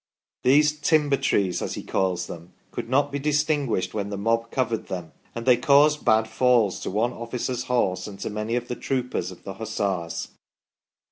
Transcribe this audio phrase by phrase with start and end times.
[0.41, 4.87] These "timber trees," as he calls them," could not be distinguished when the mob covered
[4.87, 8.73] them, and they caused bad falls to one officer's horse and to many of the
[8.75, 10.29] troopers" of the Hussars.